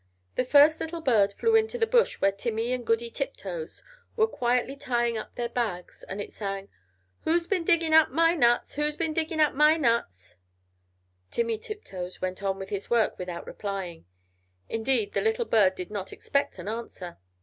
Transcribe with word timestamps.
The 0.33 0.45
first 0.45 0.79
little 0.81 1.01
bird 1.01 1.31
flew 1.33 1.53
into 1.53 1.77
the 1.77 1.85
bush 1.85 2.19
where 2.19 2.31
Timmy 2.31 2.71
and 2.73 2.83
Goody 2.87 3.11
Tiptoes 3.11 3.83
were 4.15 4.25
quietly 4.25 4.75
tying 4.75 5.15
up 5.15 5.35
their 5.35 5.47
bags, 5.49 6.01
and 6.01 6.19
it 6.19 6.31
sang 6.31 6.69
"Who's 7.23 7.45
bin 7.45 7.63
digging 7.65 7.93
up 7.93 8.09
my 8.09 8.33
nuts? 8.33 8.73
Who's 8.73 8.95
been 8.95 9.13
digging 9.13 9.39
up 9.39 9.53
my 9.53 9.77
nuts?" 9.77 10.37
Timmy 11.29 11.59
Tiptoes 11.59 12.19
went 12.19 12.41
on 12.41 12.57
with 12.57 12.69
his 12.69 12.89
work 12.89 13.19
without 13.19 13.45
replying; 13.45 14.07
indeed, 14.67 15.13
the 15.13 15.21
little 15.21 15.45
bird 15.45 15.75
did 15.75 15.91
not 15.91 16.11
expect 16.11 16.57
an 16.57 16.67
answer. 16.67 17.19